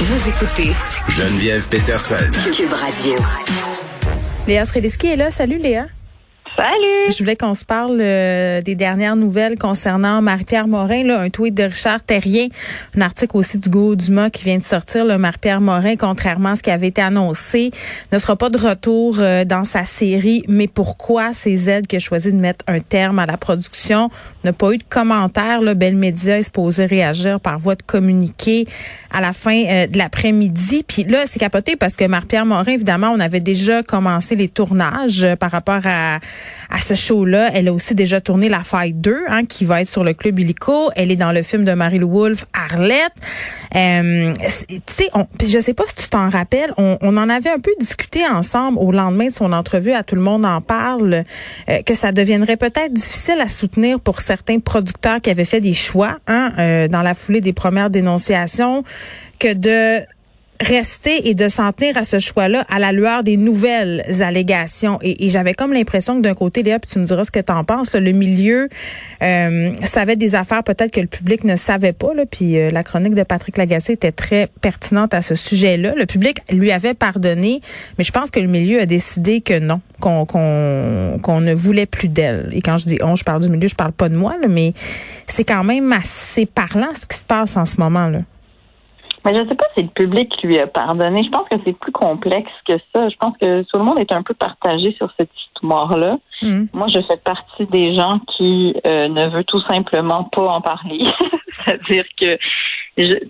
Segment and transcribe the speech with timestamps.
[0.00, 0.72] Vous écoutez
[1.08, 2.14] Geneviève Peterson.
[2.54, 3.16] Cube Radio.
[4.46, 5.32] Léa Srediski est là.
[5.32, 5.86] Salut Léa.
[6.58, 7.12] Salut!
[7.12, 11.04] Je voulais qu'on se parle euh, des dernières nouvelles concernant Marie-Pierre Morin.
[11.04, 12.48] Là, un tweet de Richard Terrien,
[12.96, 15.06] un article aussi du Go Dumas qui vient de sortir.
[15.18, 17.70] Marie-Pierre Morin, contrairement à ce qui avait été annoncé,
[18.10, 20.44] ne sera pas de retour euh, dans sa série.
[20.48, 21.32] Mais pourquoi?
[21.32, 24.10] C'est aides qui a choisi de mettre un terme à la production?
[24.42, 25.60] N'a pas eu de commentaire.
[25.60, 28.66] Là, Belle Média est supposé réagir par voie de communiqué
[29.12, 30.84] à la fin euh, de l'après-midi.
[30.86, 35.24] Puis là, c'est capoté parce que Marie-Pierre Morin, évidemment, on avait déjà commencé les tournages
[35.38, 36.18] par rapport à
[36.70, 37.50] à ce show-là.
[37.54, 40.38] Elle a aussi déjà tourné La Faille 2, hein, qui va être sur le Club
[40.38, 40.90] Illico.
[40.96, 43.12] Elle est dans le film de Marie-Lou Wolfe, Arlette.
[43.74, 44.34] Euh,
[44.68, 45.10] tu sais,
[45.46, 48.92] je sais pas si tu t'en rappelles, on, en avait un peu discuté ensemble au
[48.92, 51.24] lendemain de son entrevue à Tout le monde en parle,
[51.68, 55.74] euh, que ça deviendrait peut-être difficile à soutenir pour certains producteurs qui avaient fait des
[55.74, 58.84] choix hein, euh, dans la foulée des premières dénonciations,
[59.38, 60.04] que de
[60.60, 64.98] rester et de s'en tenir à ce choix-là à la lueur des nouvelles allégations.
[65.02, 67.52] Et, j'avais comme l'impression que d'un côté, Léa, puis tu me diras ce que tu
[67.52, 68.68] en penses, le milieu
[69.22, 72.12] euh, savait des affaires peut-être que le public ne savait pas.
[72.14, 75.94] Là, puis euh, la chronique de Patrick Lagacé était très pertinente à ce sujet-là.
[75.96, 77.60] Le public lui avait pardonné,
[77.98, 82.08] mais je pense que le milieu a décidé que non, qu'on qu'on ne voulait plus
[82.08, 82.50] d'elle.
[82.52, 84.48] Et quand je dis on, je parle du milieu, je parle pas de moi, là,
[84.48, 84.72] mais
[85.26, 88.08] c'est quand même assez parlant ce qui se passe en ce moment.
[88.08, 88.20] là.
[89.24, 91.22] Mais je ne sais pas si le public lui a pardonné.
[91.24, 93.08] Je pense que c'est plus complexe que ça.
[93.08, 96.18] Je pense que tout le monde est un peu partagé sur cette histoire-là.
[96.42, 96.66] Mm.
[96.72, 101.04] Moi, je fais partie des gens qui euh, ne veut tout simplement pas en parler.
[101.64, 102.38] C'est-à-dire que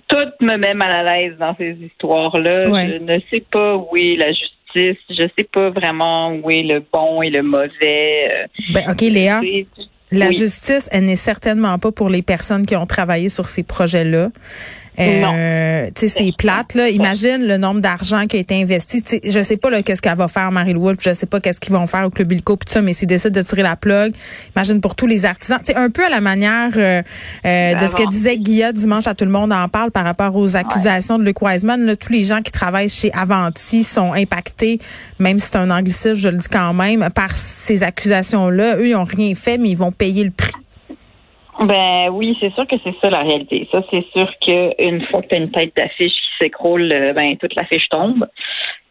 [0.08, 2.64] tout me met mal à l'aise dans ces histoires-là.
[2.64, 5.02] Je ne sais pas où est la justice.
[5.10, 8.30] Je ne sais pas vraiment où est le bon et le mauvais.
[8.32, 8.46] Euh.
[8.72, 9.40] Ben, OK, Léa.
[10.10, 14.30] La justice, elle n'est certainement pas pour les personnes qui ont travaillé sur ces projets-là.
[14.98, 16.88] Euh, tu sais, c'est plate là.
[16.88, 19.02] Imagine le nombre d'argent qui a été investi.
[19.02, 21.72] T'sais, je sais pas là qu'est-ce qu'elle va faire Marie-Louise, je sais pas qu'est-ce qu'ils
[21.72, 24.14] vont faire au club Illico puis ça, mais s'ils décident de tirer la plug,
[24.56, 25.60] imagine pour tous les artisans.
[25.64, 27.02] Tu un peu à la manière euh,
[27.46, 30.34] euh, de ce que disait Guilla dimanche à tout le monde en parle par rapport
[30.34, 31.84] aux accusations de Luc Wiseman.
[31.84, 34.80] Là, tous les gens qui travaillent chez Avanti sont impactés,
[35.18, 38.76] même si c'est un anglicisme, je le dis quand même, par ces accusations-là.
[38.78, 40.52] Eux, ils ont rien fait, mais ils vont payer le prix.
[41.60, 43.68] Ben oui, c'est sûr que c'est ça la réalité.
[43.72, 47.36] Ça, c'est sûr qu'une fois que tu as une tête d'affiche qui s'écroule, euh, ben
[47.36, 48.26] toute l'affiche tombe.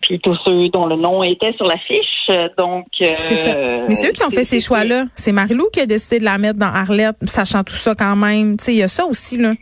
[0.02, 2.88] Puis tous ceux dont le nom était sur l'affiche, donc.
[3.00, 3.56] c'est ça.
[3.88, 5.06] Mais c'est eux qui ont fait ces choix-là.
[5.16, 8.58] C'est Marilou qui a décidé de la mettre dans Arlette, sachant tout ça quand même.
[8.58, 9.54] Tu sais, il y a ça aussi là.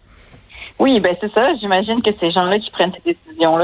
[0.78, 1.56] Oui, ben c'est ça.
[1.60, 3.16] J'imagine que ces gens-là qui prennent ces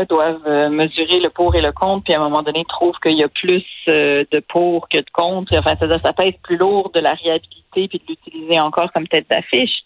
[0.07, 3.17] doivent euh, mesurer le pour et le contre, puis à un moment donné trouvent qu'il
[3.17, 5.55] y a plus euh, de pour que de contre.
[5.57, 9.29] Enfin, ça, ça pèse plus lourd de la réhabilitation puis de l'utiliser encore comme tête
[9.29, 9.83] d'affiche.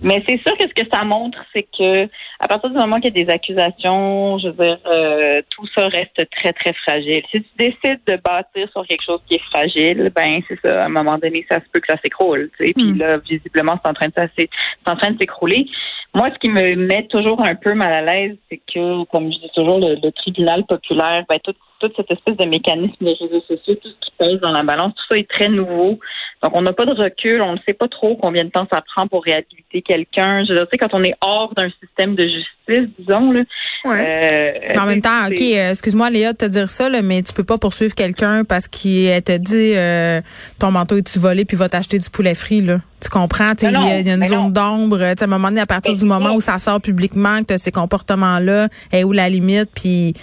[0.00, 2.04] Mais c'est sûr que ce que ça montre, c'est que
[2.38, 5.88] à partir du moment qu'il y a des accusations, je veux dire, euh, tout ça
[5.88, 7.22] reste très, très fragile.
[7.30, 10.86] Si tu décides de bâtir sur quelque chose qui est fragile, ben c'est ça, à
[10.86, 12.50] un moment donné, ça se peut que ça s'écroule.
[12.58, 12.98] Puis hmm.
[12.98, 14.48] là, visiblement, c'est en train de c'est
[14.86, 15.66] en train de s'écrouler.
[16.12, 19.38] Moi, ce qui me met toujours un peu mal à l'aise, c'est que, comme je
[19.38, 21.38] dis toujours, le, tribunal populaire, ben,
[21.80, 24.92] toute cette espèce de mécanisme des réseaux sociaux, tout ce qui pèse dans la balance,
[24.94, 25.98] tout ça est très nouveau.
[26.42, 28.82] Donc, on n'a pas de recul, on ne sait pas trop combien de temps ça
[28.94, 30.44] prend pour réhabiliter quelqu'un.
[30.44, 33.40] Je veux dire, quand on est hors d'un système de justice, disons, là.
[33.86, 37.44] Euh, en même temps, OK, excuse-moi, Léa, de te dire ça, là, mais tu peux
[37.44, 40.20] pas poursuivre quelqu'un parce qu'il te dit euh,
[40.58, 42.78] ton manteau est-tu volé puis va t'acheter du poulet frit, là.
[43.02, 43.52] Tu comprends?
[43.62, 43.76] Il y,
[44.10, 45.02] a une zone d'ombre.
[45.02, 47.70] À un moment donné, à partir du moment où ça sort publiquement, que tu ces
[47.70, 50.14] comportements-là, est où la limite, puis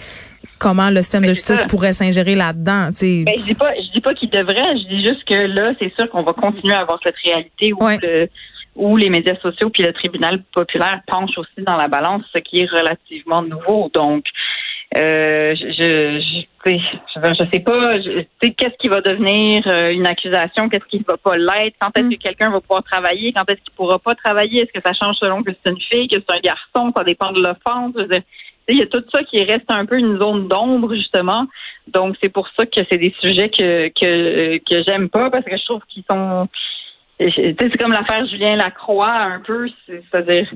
[0.58, 2.90] comment le système de justice pourrait s'ingérer là-dedans.
[3.00, 4.76] Ben, je dis pas, je dis pas qu'il devrait.
[4.76, 7.78] Je dis juste que là, c'est sûr qu'on va continuer à avoir cette réalité où
[8.78, 12.60] où les médias sociaux puis le tribunal populaire penchent aussi dans la balance, ce qui
[12.60, 13.90] est relativement nouveau.
[13.92, 14.24] Donc,
[14.96, 17.98] euh, je, je, je, je sais pas,
[18.40, 22.16] qu'est-ce qui va devenir euh, une accusation, qu'est-ce qui va pas l'être, quand est-ce mm.
[22.16, 25.16] que quelqu'un va pouvoir travailler, quand est-ce qu'il pourra pas travailler, est-ce que ça change
[25.16, 27.94] selon que c'est une fille, que c'est un garçon, ça dépend de l'offense
[28.68, 31.46] il y a tout ça qui reste un peu une zone d'ombre, justement.
[31.88, 35.56] Donc, c'est pour ça que c'est des sujets que, que, que j'aime pas parce que
[35.56, 36.48] je trouve qu'ils sont.
[37.18, 39.68] C'est comme l'affaire Julien Lacroix, un peu.
[39.86, 40.46] C'est-à-dire.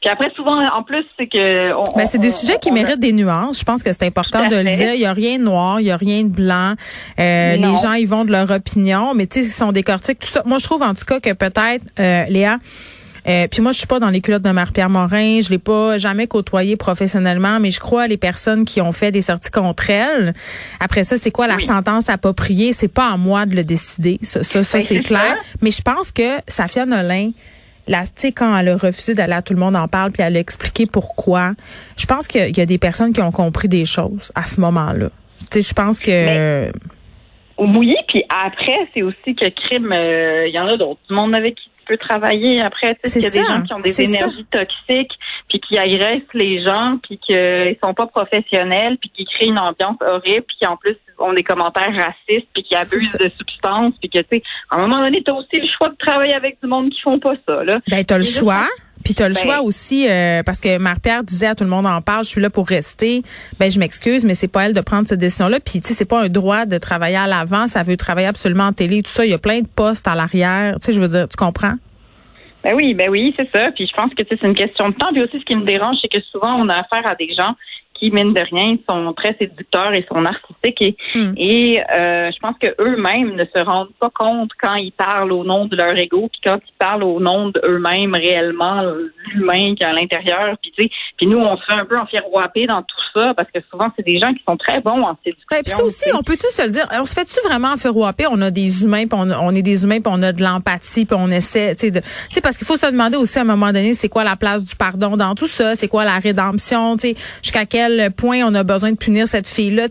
[0.00, 1.96] Puis après, souvent, en plus, c'est que.
[1.96, 3.60] Mais c'est des sujets qui méritent des nuances.
[3.60, 4.94] Je pense que c'est important de le dire.
[4.94, 6.74] Il y a rien de noir, il y a rien de blanc.
[7.18, 10.28] Euh, les gens, ils vont de leur opinion, mais tu sais, ils sont décortiques, tout
[10.28, 10.42] ça.
[10.46, 12.56] Moi, je trouve en tout cas que peut-être, euh, Léa,
[13.28, 15.40] euh, puis moi, je suis pas dans les culottes de Marie-Pierre Morin.
[15.40, 19.22] Je l'ai pas jamais côtoyé professionnellement, mais je crois les personnes qui ont fait des
[19.22, 20.34] sorties contre elle.
[20.80, 22.72] Après ça, c'est quoi la sentence appropriée?
[22.72, 24.18] C'est pas à moi de le décider.
[24.22, 25.36] Ça, ça, ben, c'est clair.
[25.60, 27.30] Mais je pense que Safia Nolin,
[27.86, 28.02] la,
[28.34, 30.86] quand elle a refusé d'aller à tout le monde en parle, puis elle a expliqué
[30.86, 31.52] pourquoi,
[31.96, 35.10] je pense qu'il y a des personnes qui ont compris des choses à ce moment-là.
[35.50, 36.70] Tu sais, je pense que...
[37.56, 41.00] au mouillé, puis après, c'est aussi que crime, euh, il y en a d'autres.
[41.08, 42.94] Du monde avec qui peux travailler après.
[43.04, 45.12] Tu sais, il y a des gens qui ont des énergies toxiques,
[45.48, 49.96] puis qui agressent les gens, puis qu'ils sont pas professionnels, puis qui créent une ambiance
[50.00, 54.08] horrible, puis qui en plus ont des commentaires racistes, puis qui abusent de substances, puis
[54.08, 56.68] que tu sais, à un moment donné, t'as aussi le choix de travailler avec du
[56.68, 57.64] monde qui font pas ça.
[57.64, 57.80] Là.
[57.88, 58.66] Ben t'as le choix.
[59.04, 61.70] Puis tu as le ben choix aussi, euh, parce que Marie-Pierre disait à tout le
[61.70, 63.22] monde en parle, je suis là pour rester.
[63.58, 65.58] Ben je m'excuse, mais c'est pas elle de prendre cette décision-là.
[65.60, 67.66] Puis tu sais, c'est pas un droit de travailler à l'avant.
[67.66, 69.24] Ça veut travailler absolument en télé, tout ça.
[69.24, 70.74] Il y a plein de postes à l'arrière.
[70.80, 71.74] Tu sais, je veux dire, tu comprends?
[72.62, 73.70] Ben oui, ben oui, c'est ça.
[73.74, 75.12] Puis je pense que c'est une question de temps.
[75.12, 77.54] Puis aussi, ce qui me dérange, c'est que souvent, on a affaire à des gens
[78.00, 80.80] qui, mine de rien, sont très séducteurs et sont narcissiques.
[80.80, 81.34] Et, hmm.
[81.36, 85.44] et euh, je pense que eux-mêmes ne se rendent pas compte quand ils parlent au
[85.44, 88.82] nom de leur ego, puis quand ils parlent au nom d'eux-mêmes réellement,
[89.34, 90.56] l'humain qui est à l'intérieur.
[90.62, 93.50] Puis, tu sais, puis nous, on se fait un peu enfiroiper dans tout ça parce
[93.50, 95.46] que souvent, c'est des gens qui sont très bons en séduction.
[95.52, 98.26] Ouais, puis ça aussi, on peut-tu se le dire, on se fait-tu vraiment enfiroiper?
[98.30, 101.04] On a des humains, puis on, on, est des humains, puis on a de l'empathie,
[101.04, 103.42] puis on essaie, tu sais, de, tu sais, parce qu'il faut se demander aussi à
[103.42, 105.74] un moment donné, c'est quoi la place du pardon dans tout ça?
[105.74, 106.96] C'est quoi la rédemption?
[106.96, 109.88] Tu sais, jusqu'à quel point on a besoin de punir cette fille-là.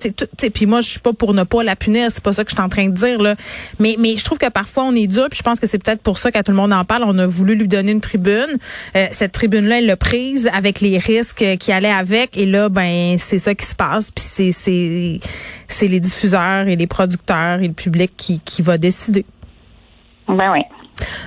[0.53, 2.55] Puis moi, je suis pas pour ne pas la punir, c'est pas ça que je
[2.55, 3.21] suis en train de dire.
[3.21, 3.35] Là.
[3.79, 6.01] Mais, mais je trouve que parfois on est dur, puis je pense que c'est peut-être
[6.01, 8.57] pour ça qu'à tout le monde en parle, on a voulu lui donner une tribune.
[8.95, 13.17] Euh, cette tribune-là, elle l'a prise avec les risques qui allaient avec, et là, ben
[13.17, 14.11] c'est ça qui se passe.
[14.11, 15.19] Puis c'est c'est
[15.67, 19.25] c'est les diffuseurs et les producteurs et le public qui qui va décider.
[20.27, 20.61] Ben oui.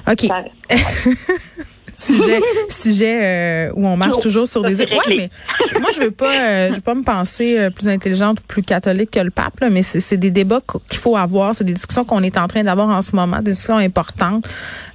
[0.06, 0.28] OK.
[2.02, 4.90] sujet sujet euh, où on marche toujours sur des œufs.
[4.90, 5.30] Ouais, mais
[5.80, 8.62] moi je veux pas euh, je veux pas me penser euh, plus intelligente ou plus
[8.62, 12.04] catholique que le pape là, mais c'est des débats qu'il faut avoir, c'est des discussions
[12.04, 14.46] qu'on est en train d'avoir en ce moment, des discussions importantes.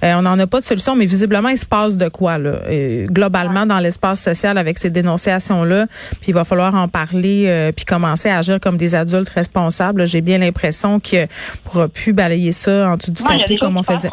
[0.02, 2.60] on n'en a pas de solution, mais visiblement il se passe de quoi là
[3.06, 5.86] globalement dans l'espace social avec ces dénonciations là,
[6.20, 10.06] puis il va falloir en parler puis commencer à agir comme des adultes responsables.
[10.06, 11.26] J'ai bien l'impression que
[11.64, 14.08] pourra plus balayer ça en dessous du tapis comme on faisait.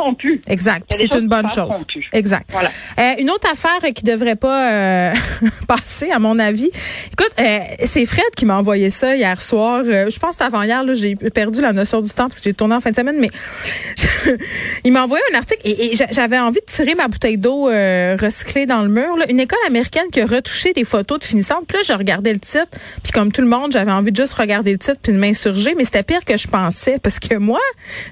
[0.47, 0.86] Exact.
[0.89, 1.86] C'est une bonne chose.
[2.12, 2.50] Exact.
[2.51, 2.69] Voilà.
[3.00, 5.14] Euh, une autre affaire qui devrait pas euh,
[5.68, 6.70] passer, à mon avis.
[7.12, 9.84] Écoute, euh, c'est Fred qui m'a envoyé ça hier soir.
[9.84, 12.82] je pense avant hier, j'ai perdu la notion du temps parce que j'ai tourné en
[12.82, 13.30] fin de semaine, mais
[14.84, 18.82] il m'a envoyé un article et, j'avais envie de tirer ma bouteille d'eau recyclée dans
[18.82, 19.18] le mur.
[19.30, 21.66] Une école américaine qui a retouché des photos de finissantes.
[21.68, 22.68] Puis là, je regardais le titre,
[23.04, 25.74] puis comme tout le monde, j'avais envie de juste regarder le titre puis de m'insurger,
[25.76, 27.60] mais c'était pire que je pensais parce que moi,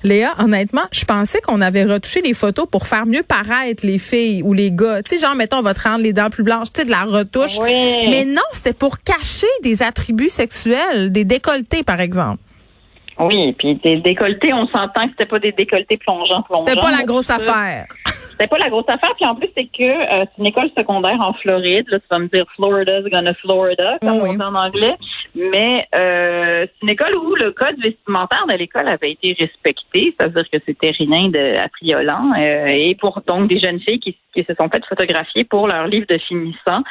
[0.04, 4.42] Léa, honnêtement, je pensais qu'on avait retouché les photos pour faire mieux paraître les filles
[4.44, 5.02] ou les gars.
[5.04, 6.92] Tu sais, genre, mettons, on va te rendre les dents plus blanches, tu sais, de
[6.92, 7.58] la retouche.
[7.60, 12.40] Mais non, c'était pour cacher des attributs sexuels, des décolletés, par exemple.
[13.20, 16.66] Oui, puis des décolletés, on s'entend que c'était pas des décolletés plongeants, plongeants.
[16.68, 17.86] C'était pas la grosse affaire.
[18.44, 19.14] C'était pas la grosse affaire.
[19.16, 21.88] Puis en plus, c'est que euh, c'est une école secondaire en Floride.
[21.88, 24.96] Là, tu vas me dire Florida's gonna Florida, comme on dit en anglais.
[25.34, 30.14] Mais euh, c'est une école où le code vestimentaire de l'école avait été respecté.
[30.20, 32.34] C'est-à-dire que c'était rien de affriolant.
[32.38, 35.88] Euh, et pour donc des jeunes filles qui, qui se sont faites photographier pour leur
[35.88, 36.84] livre de finissant.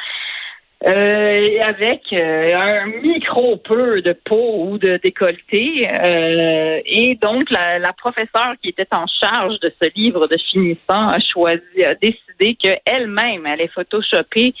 [0.85, 5.87] Euh, avec euh, un micro peu de peau ou de décolleté.
[5.89, 11.07] Euh, et donc, la, la, professeure qui était en charge de ce livre de finissant
[11.07, 14.53] a choisi, a décidé qu'elle-même allait photoshopper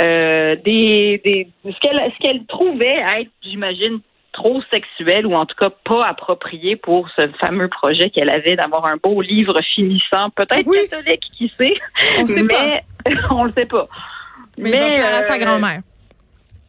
[0.00, 4.00] euh, des, des, ce qu'elle ce qu'elle trouvait être, j'imagine,
[4.32, 8.86] trop sexuel ou en tout cas pas approprié pour ce fameux projet qu'elle avait d'avoir
[8.86, 11.74] un beau livre finissant, peut-être catholique, qui sait,
[12.18, 13.20] on sait mais pas.
[13.30, 13.88] on le sait pas.
[14.60, 15.80] Mais, mais à sa euh, grand-mère.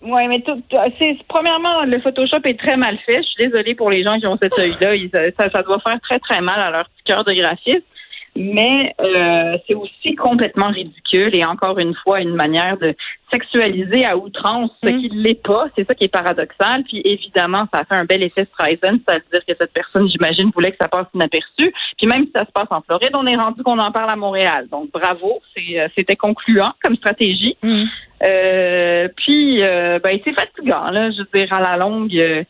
[0.02, 0.60] Oui, mais tout,
[1.00, 3.18] c'est premièrement le Photoshop est très mal fait.
[3.18, 4.96] Je suis désolée pour les gens qui ont cet œil-là.
[5.38, 7.84] Ça, ça, doit faire très très mal à leur petit cœur de graphiste
[8.36, 12.96] mais euh, c'est aussi complètement ridicule et encore une fois une manière de
[13.32, 15.00] sexualiser à outrance ce mm.
[15.00, 15.68] qui ne l'est pas.
[15.76, 16.84] C'est ça qui est paradoxal.
[16.84, 20.72] Puis évidemment, ça a fait un bel effet Streisand, c'est-à-dire que cette personne, j'imagine, voulait
[20.72, 21.74] que ça passe inaperçu.
[21.98, 24.16] Puis même si ça se passe en Floride, on est rendu qu'on en parle à
[24.16, 24.68] Montréal.
[24.72, 27.58] Donc bravo, euh, c'était concluant comme stratégie.
[27.64, 27.84] Mm.
[28.24, 31.10] Euh, puis euh, ben c'est fatigant là.
[31.12, 32.46] Je veux dire à la longue.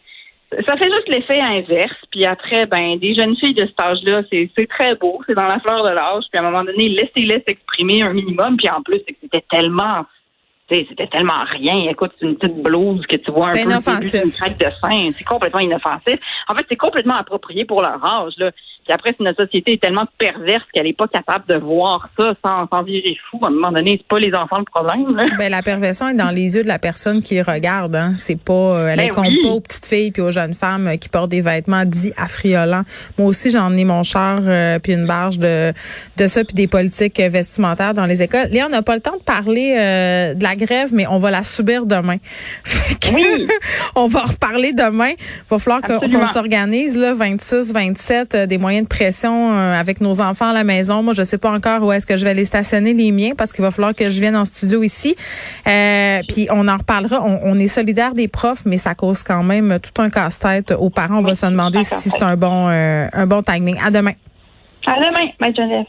[0.67, 1.95] Ça fait juste l'effet inverse.
[2.11, 5.59] Puis après, ben, des jeunes filles de cet âge-là, c'est, très beau, c'est dans la
[5.59, 6.25] fleur de l'âge.
[6.29, 8.57] Puis à un moment donné, laissez-les s'exprimer un minimum.
[8.57, 10.05] Puis en plus, c'était tellement
[10.69, 11.89] c'était tellement rien.
[11.89, 13.67] Écoute, c'est une petite blouse que tu vois un peu une
[14.31, 15.11] craque de sein.
[15.17, 16.15] C'est complètement inoffensif.
[16.47, 18.33] En fait, c'est complètement approprié pour leur âge.
[18.37, 18.51] Là.
[18.83, 22.33] Puis après, si notre société est tellement perverse qu'elle n'est pas capable de voir ça
[22.43, 25.15] sans, sans virer fou, à un moment donné, c'est pas les enfants le problème.
[25.15, 25.25] Là.
[25.37, 27.95] Ben, la perversion est dans les yeux de la personne qui regarde.
[27.95, 28.13] Hein.
[28.17, 29.39] C'est pas, euh, elle Ben compte oui.
[29.43, 32.83] pas aux petites filles puis aux jeunes femmes euh, qui portent des vêtements dits affriolants.
[33.17, 35.73] Moi aussi, j'en ai mon char euh, puis une barge de
[36.17, 38.47] de ça puis des politiques vestimentaires dans les écoles.
[38.51, 41.31] Léa, on n'a pas le temps de parler euh, de la grève, mais on va
[41.31, 42.17] la subir demain.
[42.63, 43.47] Fait que Oui.
[43.95, 45.11] on va en reparler demain.
[45.49, 50.21] Va falloir qu'on s'organise là, 26, 27, euh, des moyens de pression euh, avec nos
[50.21, 51.03] enfants à la maison.
[51.03, 53.51] Moi, je sais pas encore où est-ce que je vais les stationner les miens parce
[53.51, 55.15] qu'il va falloir que je vienne en studio ici.
[55.67, 57.21] Euh, puis on en reparlera.
[57.21, 60.89] On, on est solidaire des profs, mais ça cause quand même tout un casse-tête aux
[60.89, 61.17] parents.
[61.17, 63.77] On va se demander si c'est un bon euh, un bon timing.
[63.83, 64.13] À demain.
[64.87, 65.85] À demain, Bye, Geneviève.